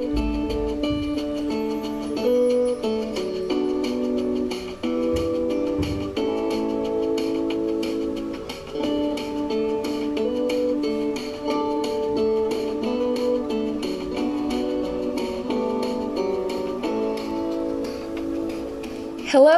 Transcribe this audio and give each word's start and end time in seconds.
Hello, 0.00 0.06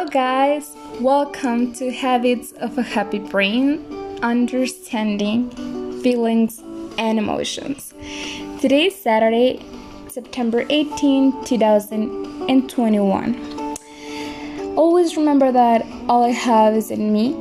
guys. 0.06 0.74
Welcome 1.00 1.74
to 1.74 1.92
Habits 1.92 2.52
of 2.52 2.78
a 2.78 2.82
Happy 2.82 3.18
Brain 3.18 3.84
Understanding 4.22 5.50
Feelings 6.00 6.60
and 6.96 7.18
Emotions. 7.18 7.92
Today 8.62 8.86
is 8.86 8.96
Saturday, 8.96 9.62
September 10.10 10.66
18, 10.68 11.44
2021. 11.44 13.76
Always 14.76 15.16
remember 15.16 15.50
that 15.52 15.86
all 16.08 16.24
I 16.24 16.30
have 16.30 16.74
is 16.74 16.90
in 16.90 17.12
me 17.12 17.32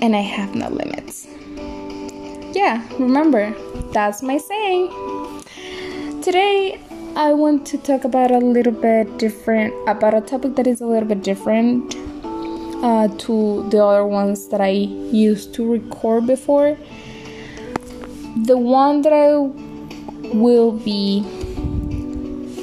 and 0.00 0.16
I 0.16 0.20
have 0.20 0.54
no 0.54 0.70
limits. 0.70 1.26
Yeah, 2.54 2.82
remember, 2.98 3.54
that's 3.92 4.22
my 4.22 4.38
saying. 4.38 4.88
Today, 6.22 6.80
I 7.14 7.34
want 7.34 7.66
to 7.66 7.76
talk 7.78 8.04
about 8.04 8.30
a 8.30 8.38
little 8.38 8.72
bit 8.72 9.18
different, 9.18 9.74
about 9.86 10.14
a 10.14 10.22
topic 10.22 10.56
that 10.56 10.66
is 10.66 10.80
a 10.80 10.86
little 10.86 11.08
bit 11.08 11.22
different 11.22 11.94
uh, 12.82 13.08
to 13.18 13.68
the 13.68 13.84
other 13.84 14.06
ones 14.06 14.48
that 14.48 14.62
I 14.62 14.70
used 14.70 15.52
to 15.54 15.70
record 15.70 16.26
before. 16.26 16.78
The 18.44 18.56
one 18.56 19.02
that 19.02 19.12
I 19.12 19.36
will 20.34 20.72
be 20.72 21.24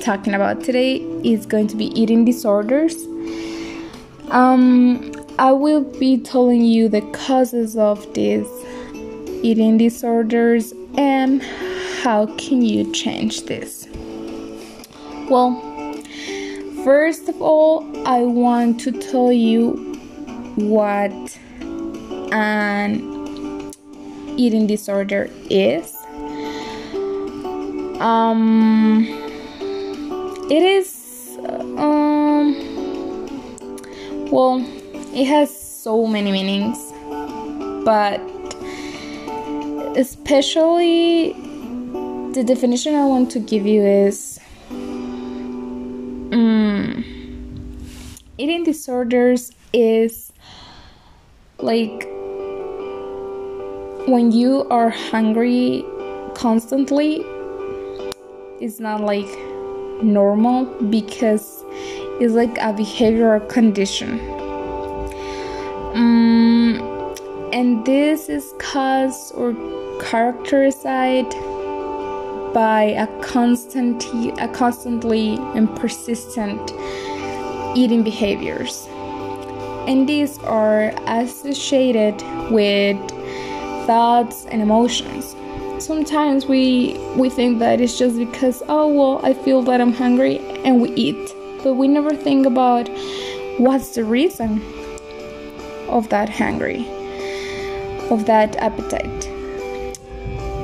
talking 0.03 0.33
about 0.33 0.61
today 0.61 0.97
is 1.23 1.45
going 1.45 1.65
to 1.65 1.77
be 1.77 1.85
eating 1.99 2.25
disorders. 2.25 2.93
Um, 4.31 5.13
I 5.39 5.53
will 5.53 5.81
be 5.97 6.17
telling 6.17 6.65
you 6.65 6.89
the 6.89 7.01
causes 7.13 7.77
of 7.77 8.13
these 8.13 8.47
eating 9.43 9.77
disorders 9.77 10.73
and 10.97 11.41
how 12.01 12.25
can 12.37 12.61
you 12.61 12.91
change 12.91 13.43
this. 13.43 13.87
Well, 15.29 15.61
first 16.83 17.29
of 17.29 17.41
all, 17.41 17.85
I 18.05 18.23
want 18.23 18.81
to 18.81 18.91
tell 18.91 19.31
you 19.31 19.93
what 20.55 21.39
an 22.33 23.71
eating 24.37 24.67
disorder 24.67 25.29
is. 25.49 25.95
Um, 28.01 29.22
it 30.53 30.61
is, 30.61 31.39
um, 31.77 32.53
well, 34.29 34.63
it 35.11 35.25
has 35.25 35.49
so 35.49 36.05
many 36.05 36.31
meanings, 36.31 36.93
but 37.83 38.21
especially 39.97 41.33
the 42.33 42.43
definition 42.45 42.93
I 42.93 43.05
want 43.05 43.31
to 43.31 43.39
give 43.39 43.65
you 43.65 43.81
is 43.81 44.39
um, 46.31 47.03
eating 48.37 48.63
disorders 48.63 49.53
is 49.73 50.33
like 51.57 52.03
when 54.07 54.31
you 54.31 54.67
are 54.69 54.91
hungry 54.91 55.83
constantly 56.35 57.25
it's 58.61 58.79
not 58.79 59.01
like 59.01 59.52
normal 60.03 60.65
because 60.89 61.63
it's 62.19 62.33
like 62.33 62.57
a 62.57 62.73
behavioral 62.73 63.47
condition. 63.49 64.19
Um, 65.95 67.15
and 67.51 67.85
this 67.85 68.29
is 68.29 68.53
caused 68.59 69.33
or 69.35 69.53
characterized 70.01 70.83
by 72.53 72.93
a 72.97 73.07
constant 73.21 74.05
a 74.39 74.47
constantly 74.47 75.35
and 75.55 75.73
persistent 75.75 76.71
eating 77.75 78.03
behaviors. 78.03 78.87
And 79.87 80.07
these 80.07 80.37
are 80.39 80.93
associated 81.07 82.21
with 82.51 82.97
thoughts 83.85 84.45
and 84.45 84.61
emotions 84.61 85.35
sometimes 85.83 86.45
we 86.45 86.97
we 87.15 87.29
think 87.29 87.59
that 87.59 87.81
it's 87.81 87.97
just 87.97 88.17
because 88.17 88.63
oh 88.69 88.87
well 88.87 89.19
i 89.25 89.33
feel 89.33 89.61
that 89.61 89.81
i'm 89.81 89.93
hungry 89.93 90.39
and 90.63 90.81
we 90.81 90.89
eat 90.91 91.35
but 91.63 91.73
we 91.73 91.87
never 91.87 92.15
think 92.15 92.45
about 92.45 92.89
what's 93.57 93.95
the 93.95 94.03
reason 94.03 94.61
of 95.89 96.07
that 96.09 96.29
hungry 96.29 96.87
of 98.09 98.25
that 98.25 98.55
appetite 98.57 99.23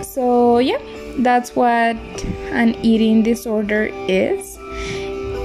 so 0.03 0.59
yeah 0.59 0.79
that's 1.23 1.55
what 1.55 1.97
an 2.51 2.75
eating 2.81 3.23
disorder 3.23 3.89
is. 4.07 4.57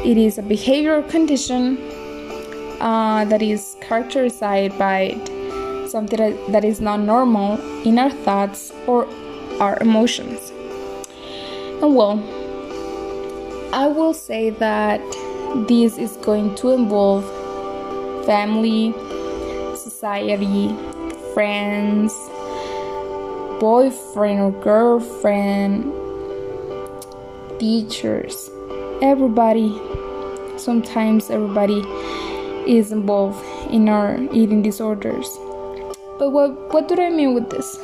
It 0.04 0.16
is 0.16 0.38
a 0.38 0.42
behavioral 0.42 1.08
condition 1.08 1.78
uh, 2.80 3.24
that 3.24 3.42
is 3.42 3.76
characterized 3.80 4.40
by 4.78 5.18
something 5.88 6.52
that 6.52 6.64
is 6.64 6.80
not 6.80 7.00
normal 7.00 7.58
in 7.82 7.98
our 7.98 8.10
thoughts 8.10 8.72
or 8.86 9.06
our 9.60 9.78
emotions. 9.80 10.50
And 11.82 11.94
well, 11.94 12.18
I 13.72 13.88
will 13.88 14.14
say 14.14 14.50
that 14.50 15.00
this 15.68 15.98
is 15.98 16.16
going 16.18 16.54
to 16.56 16.70
involve 16.70 17.24
family, 18.24 18.92
society, 19.76 20.68
friends, 21.34 22.12
boyfriend 23.60 24.40
or 24.40 24.52
girlfriend, 24.62 25.92
teachers, 27.58 28.50
everybody. 29.02 29.76
Sometimes 30.56 31.30
everybody 31.30 31.82
is 32.70 32.92
involved 32.92 33.44
in 33.70 33.88
our 33.88 34.18
eating 34.32 34.62
disorders. 34.62 35.26
But 36.18 36.30
what 36.30 36.72
what 36.72 36.88
do 36.88 37.00
I 37.00 37.10
mean 37.10 37.34
with 37.34 37.50
this? 37.50 37.76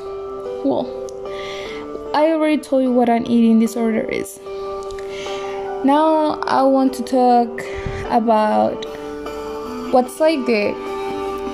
Well, 0.64 1.00
I 2.12 2.32
already 2.32 2.60
told 2.60 2.82
you 2.82 2.93
what 2.93 3.09
an 3.09 3.25
eating 3.26 3.60
disorder 3.60 4.00
is. 4.00 4.41
Now 5.84 6.41
I 6.43 6.62
want 6.65 6.93
to 6.94 7.04
talk 7.04 7.62
about 8.10 8.84
what's 9.93 10.19
like 10.19 10.44
the 10.44 10.75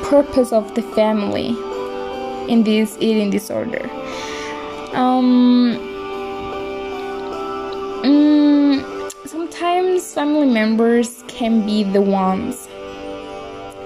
purpose 0.04 0.52
of 0.52 0.74
the 0.74 0.80
family 0.80 1.48
in 2.50 2.62
this 2.62 2.96
eating 3.00 3.28
disorder. 3.28 3.86
Um, 4.94 5.76
um, 8.02 9.10
sometimes 9.26 10.14
family 10.14 10.46
members 10.46 11.22
can 11.28 11.66
be 11.66 11.84
the 11.84 12.00
ones 12.00 12.66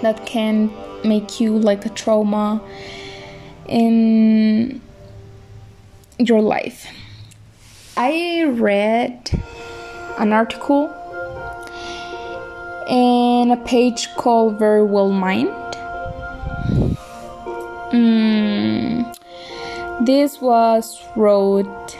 that 0.02 0.24
can 0.24 0.70
make 1.04 1.40
you 1.40 1.58
like 1.58 1.84
a 1.84 1.90
trauma 1.90 2.62
in 3.66 4.80
your 6.28 6.42
life. 6.42 6.86
I 7.96 8.44
read 8.44 9.30
an 10.18 10.32
article 10.32 10.88
in 12.88 13.50
a 13.50 13.56
page 13.64 14.08
called 14.16 14.58
Verywell 14.58 15.12
Mind. 15.12 15.48
Mm, 17.92 19.16
this 20.04 20.40
was 20.40 21.02
wrote 21.16 21.96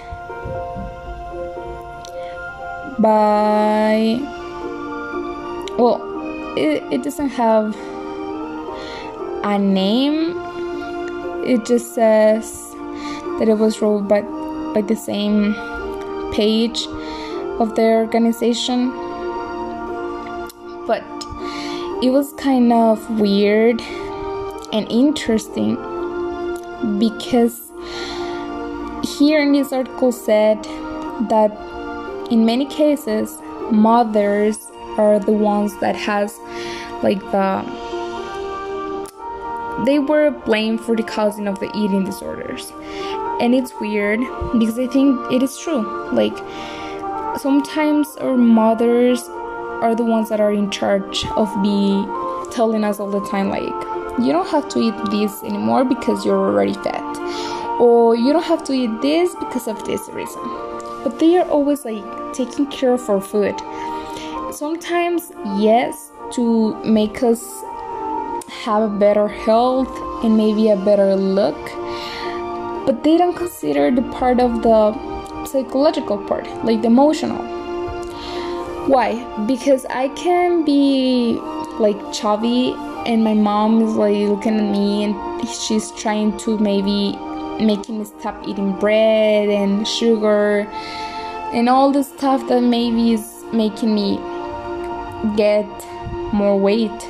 by 3.00 4.18
well 5.78 6.00
it, 6.56 6.82
it 6.92 7.02
doesn't 7.02 7.30
have 7.30 7.74
a 9.42 9.58
name 9.58 10.34
it 11.44 11.64
just 11.64 11.94
says 11.94 12.69
that 13.40 13.48
it 13.48 13.58
was 13.58 13.82
wrote 13.82 14.06
by 14.06 14.20
by 14.74 14.82
the 14.82 14.94
same 14.94 15.54
page 16.32 16.86
of 17.58 17.74
the 17.74 17.82
organization. 17.82 18.90
But 20.86 21.02
it 22.02 22.10
was 22.10 22.32
kind 22.34 22.72
of 22.72 23.20
weird 23.20 23.80
and 24.72 24.86
interesting 24.90 25.76
because 26.98 27.72
here 29.18 29.40
in 29.40 29.52
this 29.52 29.72
article 29.72 30.12
said 30.12 30.62
that 31.28 31.50
in 32.30 32.46
many 32.46 32.66
cases 32.66 33.38
mothers 33.70 34.70
are 34.98 35.18
the 35.18 35.32
ones 35.32 35.78
that 35.80 35.96
has 35.96 36.38
like 37.02 37.20
the 37.32 37.80
they 39.84 39.98
were 39.98 40.30
blamed 40.30 40.80
for 40.80 40.94
the 40.94 41.02
causing 41.02 41.46
of 41.46 41.58
the 41.60 41.70
eating 41.74 42.04
disorders 42.04 42.72
and 43.40 43.54
it's 43.54 43.72
weird 43.80 44.20
because 44.58 44.78
i 44.78 44.86
think 44.86 45.18
it 45.32 45.42
is 45.42 45.58
true. 45.58 45.82
Like 46.12 46.36
sometimes 47.38 48.16
our 48.16 48.36
mothers 48.36 49.22
are 49.82 49.94
the 49.94 50.04
ones 50.04 50.28
that 50.28 50.40
are 50.40 50.52
in 50.52 50.70
charge 50.70 51.24
of 51.36 51.48
be 51.62 52.04
telling 52.52 52.84
us 52.84 53.00
all 53.00 53.10
the 53.10 53.24
time 53.28 53.48
like 53.48 53.80
you 54.18 54.32
don't 54.32 54.48
have 54.48 54.68
to 54.68 54.80
eat 54.80 54.94
this 55.10 55.42
anymore 55.42 55.84
because 55.84 56.24
you're 56.24 56.36
already 56.36 56.74
fat 56.74 57.10
or 57.80 58.14
you 58.14 58.32
don't 58.32 58.44
have 58.44 58.62
to 58.64 58.72
eat 58.72 58.90
this 59.00 59.34
because 59.36 59.66
of 59.66 59.82
this 59.84 60.08
reason. 60.10 60.42
But 61.02 61.18
they 61.18 61.38
are 61.38 61.48
always 61.48 61.84
like 61.84 62.04
taking 62.34 62.66
care 62.66 62.92
of 62.92 63.08
our 63.08 63.20
food. 63.20 63.58
Sometimes 64.52 65.32
yes 65.56 66.12
to 66.32 66.74
make 66.84 67.22
us 67.22 67.42
have 68.64 68.82
a 68.82 68.88
better 68.98 69.26
health 69.26 69.88
and 70.22 70.36
maybe 70.36 70.68
a 70.68 70.76
better 70.76 71.16
look 71.16 71.56
but 72.90 73.04
they 73.04 73.16
don't 73.16 73.36
consider 73.36 73.88
the 73.92 74.02
part 74.10 74.40
of 74.40 74.62
the 74.62 75.44
psychological 75.46 76.18
part 76.26 76.44
like 76.64 76.80
the 76.82 76.88
emotional. 76.88 77.40
Why? 78.88 79.08
Because 79.46 79.86
i 79.86 80.08
can 80.22 80.64
be 80.64 81.38
like 81.78 82.00
chubby 82.12 82.74
and 83.06 83.22
my 83.22 83.34
mom 83.34 83.80
is 83.82 83.94
like 83.94 84.16
looking 84.16 84.58
at 84.62 84.72
me 84.72 85.04
and 85.04 85.48
she's 85.48 85.92
trying 85.92 86.36
to 86.38 86.58
maybe 86.58 87.16
making 87.64 88.00
me 88.00 88.04
stop 88.04 88.48
eating 88.48 88.72
bread 88.80 89.48
and 89.48 89.86
sugar 89.86 90.66
and 91.52 91.68
all 91.68 91.92
the 91.92 92.02
stuff 92.02 92.48
that 92.48 92.60
maybe 92.60 93.12
is 93.12 93.44
making 93.52 93.94
me 93.94 94.16
get 95.36 95.70
more 96.32 96.58
weight 96.58 97.08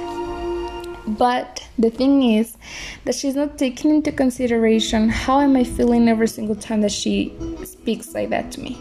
but 1.19 1.67
the 1.79 1.91
thing 1.91 2.23
is 2.23 2.57
that 3.05 3.15
she's 3.15 3.35
not 3.35 3.59
taking 3.59 3.91
into 3.91 4.13
consideration 4.13 5.09
how 5.09 5.41
am 5.41 5.57
i 5.57 5.65
feeling 5.65 6.09
every 6.09 6.29
single 6.29 6.57
time 6.57 6.81
that 6.81 6.93
she 6.93 7.35
speaks 7.65 8.15
like 8.15 8.31
that 8.31 8.51
to 8.53 8.61
me. 8.61 8.79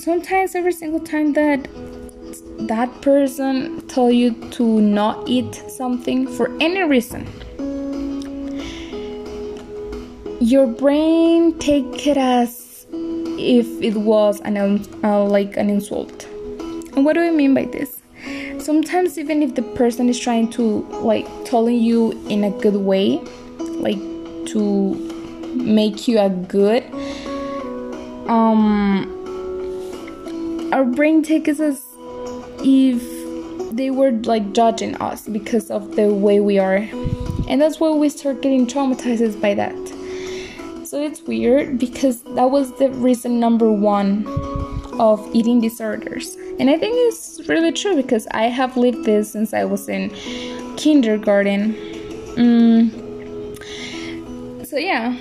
Sometimes 0.00 0.54
every 0.54 0.72
single 0.72 1.00
time 1.00 1.32
that 1.32 1.68
that 2.68 3.02
person 3.02 3.86
tell 3.88 4.10
you 4.10 4.32
to 4.50 4.80
not 4.80 5.28
eat 5.28 5.54
something 5.68 6.26
for 6.26 6.56
any 6.60 6.82
reason 6.82 7.26
your 10.40 10.66
brain 10.66 11.58
take 11.58 12.06
it 12.06 12.16
as 12.16 12.86
if 13.38 13.66
it 13.82 13.96
was 13.96 14.40
an 14.42 14.56
uh, 15.02 15.24
like 15.24 15.56
an 15.56 15.68
insult. 15.70 16.24
And 16.94 17.04
what 17.04 17.14
do 17.14 17.20
i 17.20 17.30
mean 17.30 17.54
by 17.54 17.64
this 17.64 17.95
sometimes 18.66 19.16
even 19.16 19.42
if 19.42 19.54
the 19.54 19.62
person 19.62 20.08
is 20.08 20.18
trying 20.18 20.50
to 20.50 20.62
like 21.12 21.26
telling 21.44 21.78
you 21.78 22.12
in 22.28 22.44
a 22.44 22.50
good 22.50 22.74
way 22.74 23.18
like 23.86 23.98
to 24.44 24.94
make 25.54 26.06
you 26.08 26.18
a 26.18 26.28
good 26.28 26.84
um 28.28 29.12
our 30.72 30.84
brain 30.84 31.22
takes 31.22 31.60
us 31.60 31.96
if 32.64 33.00
they 33.76 33.90
were 33.90 34.10
like 34.24 34.52
judging 34.52 34.94
us 34.96 35.28
because 35.28 35.70
of 35.70 35.96
the 35.96 36.12
way 36.12 36.40
we 36.40 36.58
are. 36.58 36.88
And 37.48 37.60
that's 37.60 37.78
why 37.78 37.90
we 37.90 38.08
start 38.08 38.42
getting 38.42 38.66
traumatized 38.66 39.40
by 39.40 39.54
that. 39.54 39.76
So 40.86 41.02
it's 41.02 41.22
weird 41.22 41.78
because 41.78 42.22
that 42.22 42.50
was 42.50 42.76
the 42.78 42.90
reason 42.90 43.38
number 43.38 43.70
one 43.70 44.24
of 45.00 45.34
eating 45.34 45.60
disorders 45.60 46.36
and 46.58 46.70
i 46.70 46.78
think 46.78 46.94
it's 47.08 47.40
really 47.48 47.72
true 47.72 47.96
because 47.96 48.26
i 48.30 48.44
have 48.44 48.76
lived 48.76 49.04
this 49.04 49.32
since 49.32 49.52
i 49.52 49.64
was 49.64 49.88
in 49.88 50.10
kindergarten 50.76 51.74
mm. 52.36 52.90
so 54.66 54.76
yeah 54.76 55.16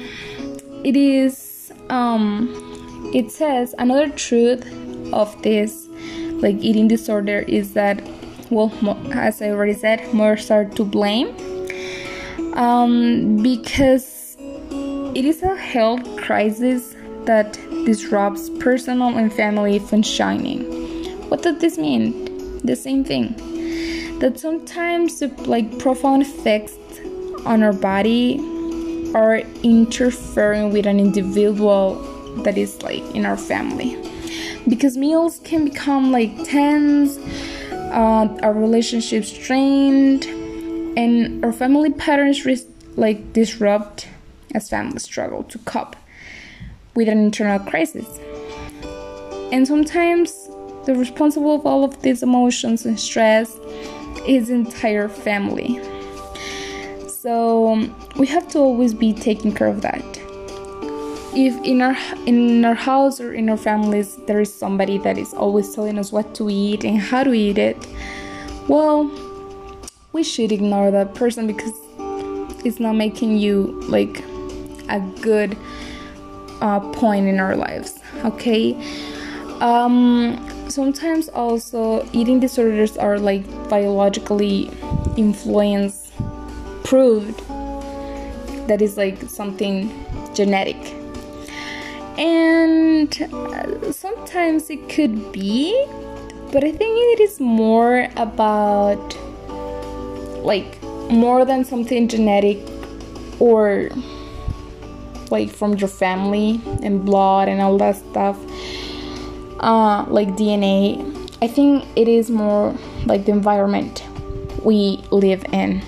it 0.84 0.96
is 0.96 1.72
um 1.90 2.50
it 3.14 3.32
says 3.32 3.74
another 3.78 4.10
truth 4.10 4.66
of 5.14 5.42
this 5.42 5.88
like 6.42 6.56
eating 6.58 6.88
disorder 6.88 7.40
is 7.48 7.74
that 7.74 8.02
well 8.50 8.72
as 9.14 9.42
i 9.42 9.50
already 9.50 9.74
said 9.74 10.14
more 10.14 10.38
start 10.38 10.76
to 10.76 10.84
blame 10.84 11.36
um, 12.56 13.42
because 13.44 14.38
it 14.40 15.26
is 15.26 15.44
a 15.44 15.56
health 15.56 16.04
crisis 16.18 16.96
that 17.26 17.58
disrupts 17.86 18.50
personal 18.60 19.18
and 19.18 19.32
family 19.32 19.80
functioning 19.80 20.86
what 21.30 21.42
does 21.42 21.58
this 21.58 21.78
mean? 21.78 22.60
The 22.64 22.76
same 22.76 23.04
thing. 23.04 23.36
That 24.20 24.40
sometimes 24.40 25.22
like 25.48 25.80
profound 25.80 26.22
effects 26.22 26.78
on 27.46 27.64
our 27.64 27.74
body 27.74 28.40
are 29.14 29.40
interfering 29.64 30.72
with 30.72 30.86
an 30.86 31.00
individual 31.00 31.96
that 32.44 32.58
is 32.58 32.82
like 32.84 33.04
in 33.16 33.26
our 33.26 33.38
family. 33.38 33.98
Because 34.68 34.98
meals 34.98 35.40
can 35.44 35.66
become 35.66 36.12
like 36.12 36.32
tense, 36.44 37.18
uh, 37.72 38.38
our 38.44 38.54
relationships 38.54 39.30
strained, 39.30 40.26
and 40.98 41.44
our 41.44 41.52
family 41.52 41.92
patterns 41.92 42.66
like 42.96 43.34
disrupt 43.34 44.08
as 44.54 44.70
families 44.70 45.04
struggle 45.04 45.44
to 45.44 45.58
cope 45.60 45.96
with 46.96 47.08
an 47.10 47.20
internal 47.20 47.60
crisis. 47.60 48.20
And 49.52 49.68
sometimes 49.68 50.50
the 50.86 50.96
responsible 50.96 51.56
of 51.56 51.66
all 51.66 51.84
of 51.84 52.02
these 52.02 52.24
emotions 52.24 52.86
and 52.86 53.00
stress 53.00 53.58
is 54.28 54.50
entire 54.50 55.10
family. 55.10 55.80
So 57.08 57.74
um, 57.74 57.96
we 58.18 58.28
have 58.28 58.48
to 58.50 58.60
always 58.60 58.94
be 58.94 59.14
taking 59.14 59.54
care 59.54 59.68
of 59.68 59.82
that 59.82 60.04
if 61.36 61.62
in 61.66 61.82
our 61.82 61.98
in 62.26 62.64
our 62.64 62.74
house 62.74 63.20
or 63.20 63.34
in 63.34 63.50
our 63.50 63.58
families 63.58 64.16
there 64.26 64.40
is 64.40 64.54
somebody 64.54 64.98
that 64.98 65.18
is 65.18 65.34
always 65.34 65.74
telling 65.76 66.00
us 66.00 66.12
what 66.12 66.34
to 66.34 66.50
eat 66.50 66.86
and 66.86 67.00
how 67.00 67.24
to 67.24 67.34
eat 67.34 67.58
it 67.58 67.76
well 68.70 69.12
we 70.14 70.24
should 70.24 70.52
ignore 70.52 70.92
that 70.92 71.14
person 71.14 71.46
because 71.46 71.74
it's 72.64 72.80
not 72.80 72.94
making 72.94 73.38
you 73.38 73.80
like 73.90 74.24
a 74.88 75.00
good 75.22 75.58
uh, 76.62 76.80
point 76.92 77.28
in 77.28 77.40
our 77.40 77.56
lives 77.56 78.00
okay? 78.24 78.74
Um, 79.62 80.70
sometimes 80.70 81.30
also 81.30 82.08
eating 82.12 82.40
disorders 82.40 82.98
are 82.98 83.20
like 83.20 83.46
biologically 83.70 84.70
influenced 85.16 86.12
proved 86.84 87.40
that 88.68 88.82
is 88.82 88.98
like 88.98 89.22
something 89.24 89.90
genetic. 90.34 90.78
And 92.18 93.22
uh, 93.34 93.92
sometimes 93.92 94.70
it 94.70 94.90
could 94.90 95.32
be 95.32 95.86
but 96.56 96.64
i 96.64 96.72
think 96.72 96.98
it 96.98 97.20
is 97.20 97.40
more 97.42 98.08
about 98.16 99.18
like 100.46 100.82
more 101.12 101.44
than 101.44 101.66
something 101.66 102.08
genetic 102.08 102.58
or 103.40 103.90
like 105.32 105.50
from 105.50 105.76
your 105.76 105.88
family 105.88 106.62
and 106.84 107.06
blood 107.06 107.48
and 107.48 107.62
all 107.62 107.78
that 107.78 107.96
stuff 107.96 108.38
uh, 109.60 110.06
like 110.08 110.30
dna 110.30 111.00
i 111.42 111.48
think 111.48 111.84
it 111.96 112.08
is 112.08 112.30
more 112.30 112.76
like 113.06 113.26
the 113.26 113.32
environment 113.32 114.04
we 114.64 115.00
live 115.12 115.46
in. 115.54 115.80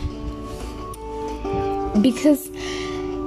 Because 2.02 2.50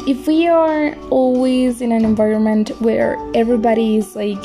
if 0.06 0.26
we 0.28 0.46
are 0.46 0.94
always 1.10 1.80
in 1.80 1.90
an 1.90 2.04
environment 2.04 2.70
where 2.80 3.18
everybody 3.34 3.96
is 3.96 4.16
like 4.16 4.38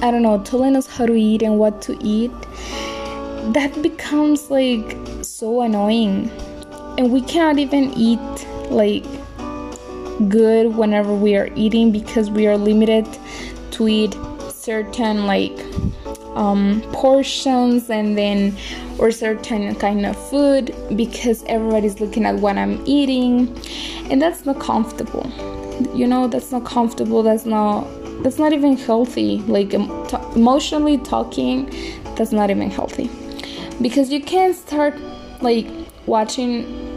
i 0.00 0.10
don't 0.12 0.22
know 0.22 0.40
telling 0.44 0.76
us 0.76 0.86
how 0.86 1.04
to 1.06 1.14
eat 1.14 1.42
and 1.42 1.58
what 1.58 1.82
to 1.82 1.96
eat 2.00 2.30
that 3.52 3.80
becomes 3.82 4.50
like 4.50 4.96
so 5.22 5.62
annoying. 5.62 6.30
And 6.98 7.12
we 7.12 7.22
cannot 7.22 7.58
even 7.58 7.92
eat 7.94 8.18
like 8.70 9.04
good 10.28 10.74
whenever 10.76 11.14
we 11.14 11.36
are 11.36 11.48
eating 11.54 11.92
because 11.92 12.30
we 12.30 12.46
are 12.46 12.56
limited 12.56 13.06
to 13.72 13.88
eat 13.88 14.16
certain 14.50 15.26
like 15.26 15.56
um, 16.34 16.82
portions 16.92 17.88
and 17.90 18.16
then 18.16 18.56
or 18.98 19.10
certain 19.10 19.74
kind 19.76 20.04
of 20.04 20.16
food 20.30 20.74
because 20.96 21.44
everybody's 21.44 22.00
looking 22.00 22.24
at 22.24 22.36
what 22.36 22.58
I'm 22.58 22.82
eating. 22.86 23.56
And 24.10 24.20
that's 24.20 24.44
not 24.44 24.60
comfortable. 24.60 25.30
You 25.94 26.06
know 26.06 26.26
that's 26.26 26.50
not 26.50 26.64
comfortable. 26.64 27.22
That's 27.22 27.46
not 27.46 27.86
that's 28.22 28.38
not 28.38 28.52
even 28.52 28.76
healthy. 28.76 29.38
Like 29.42 29.70
t- 29.70 30.16
emotionally 30.34 30.98
talking 30.98 31.70
that's 32.16 32.32
not 32.32 32.50
even 32.50 32.70
healthy. 32.70 33.10
Because 33.80 34.10
you 34.10 34.20
can't 34.20 34.56
start 34.56 34.98
like 35.40 35.68
watching 36.06 36.88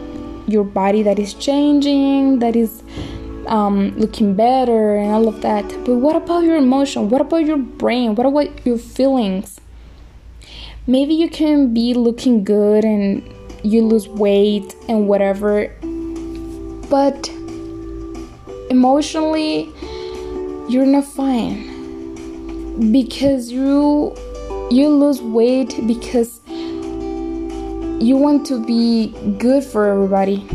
your 0.48 0.64
body 0.64 1.02
that 1.02 1.18
is 1.18 1.34
changing 1.34 2.40
that 2.40 2.56
is 2.56 2.82
um, 3.46 3.96
looking 3.98 4.34
better 4.34 4.96
and 4.96 5.12
all 5.12 5.28
of 5.28 5.42
that. 5.42 5.68
But 5.84 5.96
what 5.96 6.16
about 6.16 6.44
your 6.44 6.56
emotion? 6.56 7.08
What 7.08 7.20
about 7.20 7.44
your 7.44 7.58
brain? 7.58 8.14
What 8.14 8.26
about 8.26 8.66
your 8.66 8.78
feelings? 8.78 9.60
Maybe 10.86 11.14
you 11.14 11.28
can 11.28 11.72
be 11.72 11.94
looking 11.94 12.44
good 12.44 12.84
and 12.84 13.22
you 13.62 13.86
lose 13.86 14.08
weight 14.08 14.74
and 14.88 15.06
whatever 15.06 15.72
but 16.92 17.30
emotionally 18.68 19.72
you're 20.68 20.84
not 20.84 21.04
fine 21.04 22.92
because 22.92 23.50
you 23.50 24.14
you 24.70 24.88
lose 24.88 25.22
weight 25.22 25.74
because 25.86 26.40
you 26.46 28.16
want 28.16 28.44
to 28.46 28.62
be 28.64 29.08
good 29.38 29.64
for 29.64 29.86
everybody 29.86 30.46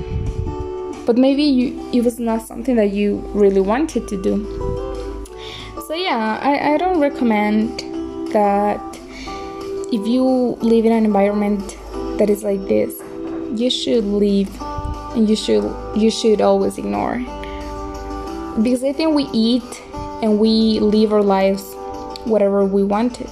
but 1.08 1.18
maybe 1.18 1.42
you, 1.42 1.90
it 1.94 2.04
was 2.04 2.20
not 2.20 2.46
something 2.46 2.76
that 2.76 2.92
you 2.92 3.16
really 3.34 3.62
wanted 3.62 4.10
to 4.10 4.22
do. 4.22 4.36
So 5.88 5.94
yeah 5.96 6.38
I, 6.44 6.74
I 6.74 6.78
don't 6.78 7.00
recommend 7.00 7.80
that 8.34 8.82
if 9.94 10.06
you 10.06 10.26
live 10.60 10.84
in 10.86 10.92
an 10.92 11.06
environment 11.06 11.78
that 12.20 12.30
is 12.30 12.44
like 12.44 12.60
this 12.68 13.02
you 13.58 13.70
should 13.70 14.04
leave 14.04 14.50
and 15.16 15.30
you 15.30 15.38
should 15.38 15.64
you 15.96 16.12
should 16.12 16.42
always 16.42 16.78
ignore. 16.78 17.20
Because 18.62 18.84
i 18.84 18.92
think 18.92 19.16
we 19.16 19.30
eat 19.32 19.84
and 20.22 20.40
we 20.40 20.80
live 20.82 21.14
our 21.14 21.24
lives 21.24 21.74
whatever 22.26 22.66
we 22.66 22.84
wanted. 22.84 23.32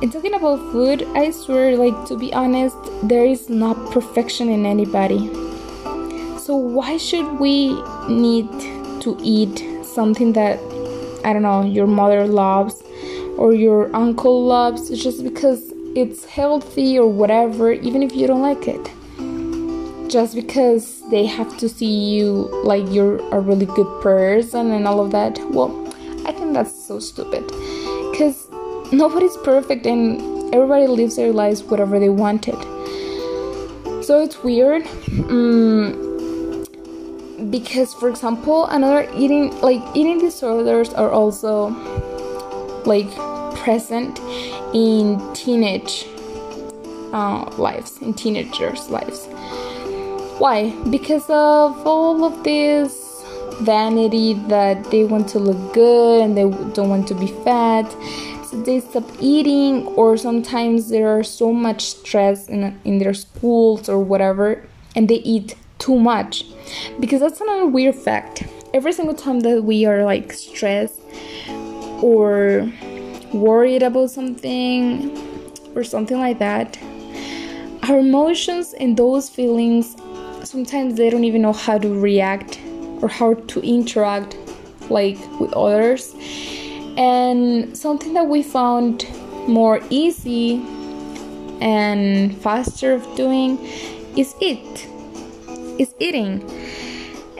And 0.00 0.10
talking 0.10 0.32
about 0.32 0.58
food 0.72 1.06
i 1.14 1.30
swear 1.30 1.76
like 1.76 2.06
to 2.06 2.16
be 2.16 2.32
honest 2.32 2.78
there 3.02 3.26
is 3.26 3.50
not 3.50 3.76
perfection 3.92 4.48
in 4.48 4.64
anybody 4.64 5.41
so 6.44 6.56
why 6.56 6.96
should 6.96 7.38
we 7.38 7.74
need 8.08 8.48
to 9.00 9.16
eat 9.22 9.64
something 9.84 10.32
that 10.32 10.58
i 11.24 11.32
don't 11.32 11.42
know 11.42 11.64
your 11.64 11.86
mother 11.86 12.26
loves 12.26 12.82
or 13.36 13.52
your 13.52 13.94
uncle 13.94 14.44
loves 14.44 14.90
just 15.02 15.22
because 15.24 15.72
it's 15.94 16.24
healthy 16.24 16.98
or 16.98 17.08
whatever, 17.08 17.72
even 17.72 18.02
if 18.02 18.14
you 18.14 18.26
don't 18.26 18.42
like 18.42 18.66
it. 18.66 18.90
Just 20.10 20.34
because 20.34 21.02
they 21.10 21.26
have 21.26 21.56
to 21.58 21.68
see 21.68 22.14
you 22.14 22.48
like 22.64 22.84
you're 22.90 23.16
a 23.30 23.40
really 23.40 23.66
good 23.66 24.02
person 24.02 24.70
and 24.70 24.86
all 24.86 25.00
of 25.00 25.10
that. 25.12 25.38
Well, 25.50 25.70
I 26.26 26.32
think 26.32 26.52
that's 26.54 26.86
so 26.86 26.98
stupid. 26.98 27.46
Because 28.10 28.48
nobody's 28.92 29.36
perfect 29.38 29.86
and 29.86 30.54
everybody 30.54 30.86
lives 30.86 31.16
their 31.16 31.32
lives 31.32 31.62
whatever 31.62 31.98
they 31.98 32.10
wanted. 32.10 32.60
So 34.04 34.22
it's 34.22 34.42
weird. 34.42 34.86
Um, 35.30 36.11
because 37.52 37.94
for 37.94 38.08
example 38.08 38.66
another 38.66 39.08
eating 39.14 39.54
like 39.60 39.82
eating 39.94 40.18
disorders 40.18 40.92
are 40.94 41.12
also 41.12 41.68
like 42.84 43.10
present 43.62 44.18
in 44.74 45.20
teenage 45.34 46.06
uh, 47.12 47.44
lives, 47.58 47.98
in 48.02 48.14
teenagers' 48.14 48.88
lives. 48.88 49.26
Why? 50.38 50.70
Because 50.90 51.24
of 51.28 51.86
all 51.86 52.24
of 52.24 52.42
this 52.42 53.24
vanity 53.60 54.34
that 54.48 54.90
they 54.90 55.04
want 55.04 55.28
to 55.28 55.38
look 55.38 55.74
good 55.74 56.22
and 56.22 56.36
they 56.36 56.48
don't 56.72 56.88
want 56.88 57.06
to 57.08 57.14
be 57.14 57.28
fat. 57.44 57.90
So 58.46 58.60
they 58.62 58.80
stop 58.80 59.04
eating, 59.20 59.86
or 59.88 60.16
sometimes 60.16 60.88
there 60.88 61.08
are 61.08 61.22
so 61.22 61.52
much 61.52 61.82
stress 61.82 62.48
in, 62.48 62.80
in 62.84 62.98
their 62.98 63.14
schools 63.14 63.88
or 63.88 63.98
whatever, 63.98 64.66
and 64.96 65.08
they 65.08 65.20
eat 65.20 65.54
too 65.82 65.98
much. 65.98 66.44
Because 67.00 67.20
that's 67.20 67.40
another 67.40 67.66
weird 67.66 67.94
fact. 67.94 68.44
Every 68.72 68.92
single 68.92 69.14
time 69.14 69.40
that 69.40 69.62
we 69.62 69.84
are 69.84 70.04
like 70.04 70.32
stressed 70.32 71.00
or 72.02 72.70
worried 73.32 73.82
about 73.82 74.10
something 74.10 75.10
or 75.74 75.82
something 75.84 76.18
like 76.18 76.38
that 76.38 76.78
our 77.84 77.98
emotions 77.98 78.74
and 78.74 78.96
those 78.96 79.28
feelings 79.28 79.96
sometimes 80.44 80.94
they 80.96 81.10
don't 81.10 81.24
even 81.24 81.42
know 81.42 81.52
how 81.52 81.78
to 81.78 81.88
react 81.98 82.60
or 83.00 83.08
how 83.08 83.34
to 83.34 83.60
interact 83.60 84.36
like 84.90 85.18
with 85.40 85.52
others 85.54 86.14
and 86.96 87.76
something 87.76 88.12
that 88.12 88.26
we 88.26 88.42
found 88.42 89.06
more 89.48 89.80
easy 89.90 90.62
and 91.60 92.36
faster 92.42 92.92
of 92.92 93.02
doing 93.16 93.58
is 94.16 94.34
eat 94.40 94.88
is 95.82 95.94
eating. 95.98 96.42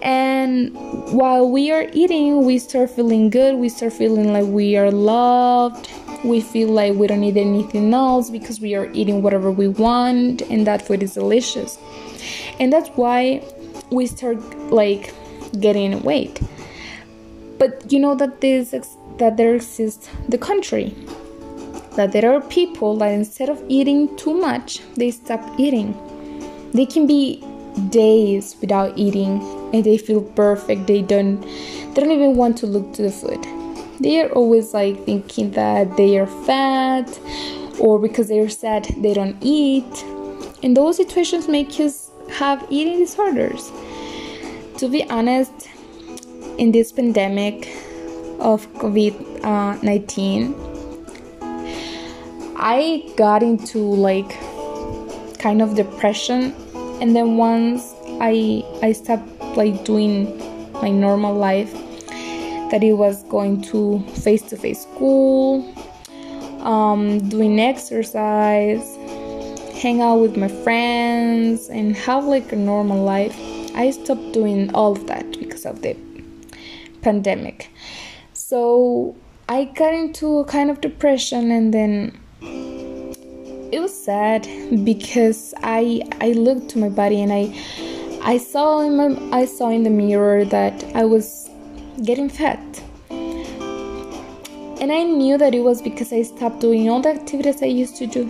And 0.02 0.74
while 1.12 1.48
we 1.48 1.70
are 1.70 1.86
eating 1.92 2.44
we 2.44 2.58
start 2.58 2.90
feeling 2.90 3.30
good. 3.30 3.56
We 3.56 3.68
start 3.68 3.92
feeling 3.92 4.32
like 4.32 4.46
we 4.46 4.76
are 4.76 4.90
loved. 4.90 5.88
We 6.24 6.40
feel 6.40 6.68
like 6.68 6.94
we 6.94 7.06
don't 7.06 7.20
need 7.20 7.36
anything 7.36 7.94
else 7.94 8.30
because 8.30 8.60
we 8.60 8.74
are 8.74 8.90
eating 8.92 9.22
whatever 9.22 9.50
we 9.50 9.68
want 9.68 10.42
and 10.42 10.66
that 10.66 10.82
food 10.82 11.02
is 11.02 11.14
delicious. 11.14 11.78
And 12.58 12.72
that's 12.72 12.88
why 12.90 13.42
we 13.90 14.06
start 14.06 14.38
like 14.70 15.14
getting 15.60 16.00
weight. 16.02 16.40
But 17.58 17.92
you 17.92 18.00
know 18.00 18.14
that 18.16 18.40
this 18.40 18.74
that 19.18 19.36
there 19.36 19.54
exists 19.54 20.08
the 20.28 20.38
country 20.38 20.94
that 21.96 22.10
there 22.12 22.32
are 22.32 22.40
people 22.40 22.96
that 22.96 23.12
instead 23.12 23.50
of 23.50 23.62
eating 23.68 24.16
too 24.16 24.34
much 24.34 24.80
they 24.94 25.10
stop 25.10 25.42
eating. 25.60 25.94
They 26.72 26.86
can 26.86 27.06
be 27.06 27.44
days 27.90 28.56
without 28.60 28.96
eating 28.96 29.40
and 29.72 29.84
they 29.84 29.96
feel 29.96 30.20
perfect 30.20 30.86
they 30.86 31.02
don't 31.02 31.40
they 31.40 32.00
don't 32.00 32.10
even 32.10 32.36
want 32.36 32.56
to 32.58 32.66
look 32.66 32.92
to 32.94 33.02
the 33.02 33.10
food. 33.10 33.44
They 34.00 34.20
are 34.22 34.30
always 34.30 34.72
like 34.74 35.04
thinking 35.04 35.50
that 35.52 35.96
they 35.96 36.18
are 36.18 36.26
fat 36.26 37.18
or 37.78 37.98
because 37.98 38.28
they 38.28 38.38
are 38.40 38.48
sad 38.48 38.84
they 38.98 39.14
don't 39.14 39.36
eat. 39.40 40.04
And 40.62 40.76
those 40.76 40.96
situations 40.96 41.48
make 41.48 41.78
us 41.80 42.10
have 42.30 42.64
eating 42.70 42.98
disorders. 42.98 43.70
To 44.78 44.88
be 44.88 45.08
honest 45.10 45.68
in 46.58 46.72
this 46.72 46.92
pandemic 46.92 47.68
of 48.38 48.66
covid-19 48.74 50.52
uh, 50.52 50.56
i 52.58 53.12
got 53.16 53.42
into 53.42 53.78
like 53.78 54.38
kind 55.38 55.62
of 55.62 55.74
depression 55.74 56.54
and 57.02 57.16
then 57.16 57.36
once 57.36 57.94
i 58.20 58.62
i 58.80 58.92
stopped 58.92 59.28
like 59.56 59.84
doing 59.84 60.38
my 60.74 60.88
normal 60.88 61.34
life 61.34 61.72
that 62.70 62.82
it 62.82 62.92
was 62.92 63.24
going 63.24 63.60
to 63.60 64.00
face-to-face 64.24 64.82
school 64.82 65.74
um, 66.62 67.18
doing 67.28 67.58
exercise 67.58 68.96
hang 69.82 70.00
out 70.00 70.18
with 70.20 70.36
my 70.36 70.46
friends 70.46 71.68
and 71.68 71.96
have 71.96 72.24
like 72.24 72.52
a 72.52 72.56
normal 72.56 73.02
life 73.02 73.36
i 73.74 73.90
stopped 73.90 74.32
doing 74.32 74.72
all 74.72 74.92
of 74.92 75.06
that 75.08 75.28
because 75.40 75.66
of 75.66 75.82
the 75.82 75.96
pandemic. 77.02 77.68
So 78.32 79.16
i 79.48 79.64
got 79.64 79.92
into 79.92 80.38
a 80.38 80.44
kind 80.44 80.70
of 80.70 80.80
depression 80.80 81.50
and 81.50 81.74
then 81.74 82.21
it 83.72 83.80
was 83.80 83.92
sad 84.04 84.46
because 84.84 85.54
I 85.62 86.02
I 86.20 86.32
looked 86.32 86.68
to 86.70 86.78
my 86.78 86.90
body 86.90 87.22
and 87.22 87.32
I 87.32 87.44
I 88.22 88.36
saw 88.36 88.80
in 88.80 88.96
my 88.96 89.06
I 89.32 89.46
saw 89.46 89.70
in 89.70 89.82
the 89.82 89.90
mirror 89.90 90.44
that 90.44 90.84
I 90.94 91.04
was 91.04 91.48
getting 92.04 92.28
fat. 92.28 92.60
And 94.82 94.92
I 94.92 95.04
knew 95.04 95.38
that 95.38 95.54
it 95.54 95.60
was 95.60 95.80
because 95.80 96.12
I 96.12 96.22
stopped 96.22 96.60
doing 96.60 96.90
all 96.90 97.00
the 97.00 97.10
activities 97.10 97.62
I 97.62 97.66
used 97.66 97.96
to 97.96 98.06
do. 98.06 98.28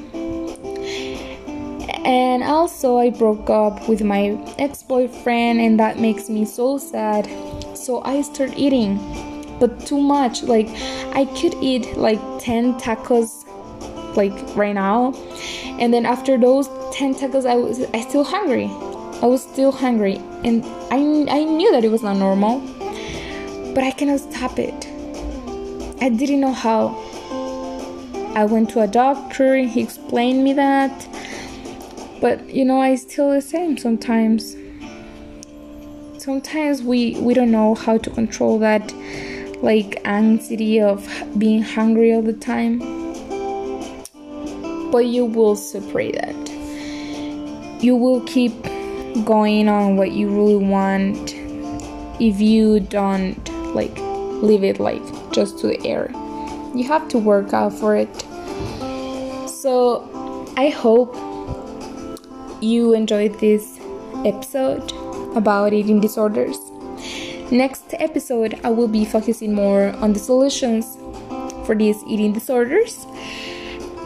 And 2.04 2.42
also 2.44 2.98
I 2.98 3.10
broke 3.10 3.48
up 3.48 3.88
with 3.88 4.02
my 4.02 4.38
ex-boyfriend 4.58 5.60
and 5.60 5.80
that 5.80 5.98
makes 5.98 6.28
me 6.28 6.44
so 6.44 6.78
sad. 6.78 7.26
So 7.74 8.02
I 8.02 8.20
started 8.22 8.58
eating 8.58 8.98
but 9.58 9.86
too 9.86 10.00
much. 10.00 10.42
Like 10.42 10.68
I 11.14 11.24
could 11.40 11.54
eat 11.62 11.96
like 11.96 12.20
10 12.38 12.74
tacos 12.74 13.44
like 14.16 14.34
right 14.56 14.74
now. 14.74 15.14
And 15.78 15.92
then 15.92 16.06
after 16.06 16.38
those 16.38 16.68
10 16.92 17.14
tacos 17.14 17.46
i 17.46 17.56
was 17.56 17.80
i 17.94 18.00
still 18.00 18.24
hungry. 18.24 18.66
I 19.22 19.26
was 19.26 19.42
still 19.42 19.72
hungry. 19.72 20.16
And 20.44 20.64
i 20.90 20.96
i 21.30 21.44
knew 21.44 21.70
that 21.72 21.84
it 21.84 21.90
was 21.90 22.02
not 22.02 22.16
normal 22.16 22.60
but 23.74 23.84
i 23.84 23.90
cannot 23.90 24.20
stop 24.20 24.58
it. 24.58 24.86
I 26.02 26.08
didn't 26.08 26.40
know 26.40 26.52
how. 26.52 26.98
I 28.34 28.46
went 28.46 28.70
to 28.70 28.80
a 28.80 28.86
doctor 28.86 29.54
and 29.54 29.68
he 29.68 29.82
explained 29.82 30.42
me 30.42 30.54
that. 30.54 31.08
But 32.20 32.48
you 32.48 32.64
know 32.64 32.80
i 32.80 32.94
still 32.96 33.30
the 33.30 33.40
same 33.40 33.76
sometimes. 33.78 34.56
Sometimes 36.18 36.82
we 36.82 37.16
we 37.20 37.34
don't 37.34 37.50
know 37.50 37.74
how 37.74 37.98
to 37.98 38.10
control 38.10 38.58
that 38.60 38.92
like 39.62 40.00
anxiety 40.04 40.80
of 40.80 41.08
being 41.38 41.62
hungry 41.62 42.12
all 42.12 42.22
the 42.22 42.32
time 42.32 43.01
but 44.92 45.06
you 45.06 45.24
will 45.24 45.56
separate 45.56 46.14
that. 46.14 47.82
You 47.82 47.96
will 47.96 48.20
keep 48.20 48.52
going 49.24 49.68
on 49.68 49.96
what 49.96 50.12
you 50.12 50.28
really 50.28 50.56
want 50.56 51.34
if 52.20 52.40
you 52.40 52.78
don't 52.78 53.48
like 53.74 53.98
leave 54.42 54.62
it 54.62 54.78
like 54.78 55.02
just 55.32 55.58
to 55.60 55.68
the 55.68 55.86
air. 55.86 56.10
You 56.74 56.84
have 56.84 57.08
to 57.08 57.18
work 57.18 57.52
out 57.52 57.72
for 57.72 57.96
it. 57.96 58.14
So 59.48 60.46
I 60.56 60.68
hope 60.68 61.14
you 62.62 62.94
enjoyed 62.94 63.40
this 63.40 63.80
episode 64.24 64.92
about 65.34 65.72
eating 65.72 66.00
disorders. 66.00 66.58
Next 67.50 67.94
episode, 67.94 68.60
I 68.64 68.70
will 68.70 68.88
be 68.88 69.04
focusing 69.04 69.54
more 69.54 69.90
on 69.96 70.12
the 70.12 70.18
solutions 70.18 70.96
for 71.66 71.74
these 71.74 72.02
eating 72.06 72.32
disorders. 72.32 73.06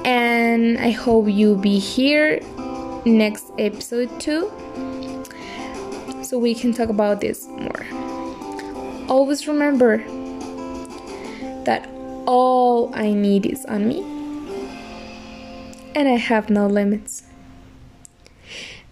And 0.06 0.78
I 0.78 0.90
hope 0.90 1.26
you'll 1.28 1.58
be 1.58 1.80
here 1.80 2.40
next 3.04 3.50
episode 3.58 4.08
too 4.20 4.52
so 6.22 6.38
we 6.38 6.54
can 6.54 6.72
talk 6.72 6.90
about 6.90 7.20
this 7.20 7.48
more. 7.48 7.84
Always 9.08 9.48
remember 9.48 9.98
that 11.64 11.88
all 12.24 12.94
I 12.94 13.14
need 13.14 13.46
is 13.46 13.64
on 13.66 13.88
me 13.88 13.98
and 15.96 16.06
I 16.06 16.18
have 16.18 16.50
no 16.50 16.68
limits. 16.68 17.24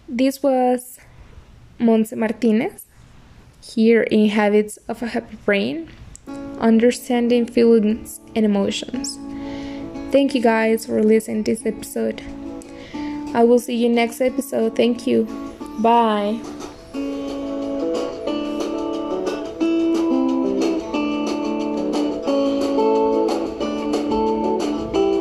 This 0.09 0.43
was 0.43 0.99
Monse 1.79 2.13
Martinez 2.17 2.87
here 3.61 4.03
in 4.03 4.27
Habits 4.27 4.75
of 4.89 5.01
a 5.01 5.07
Happy 5.07 5.37
Brain, 5.45 5.89
understanding 6.59 7.45
feelings 7.45 8.19
and 8.35 8.43
emotions. 8.43 9.17
Thank 10.15 10.33
you 10.33 10.41
guys 10.41 10.85
for 10.85 11.03
listening 11.03 11.43
to 11.43 11.53
this 11.53 11.65
episode. 11.65 12.23
I 13.33 13.43
will 13.43 13.59
see 13.59 13.75
you 13.75 13.89
next 13.89 14.21
episode. 14.21 14.73
Thank 14.73 15.05
you. 15.05 15.25
Bye. 15.79 16.39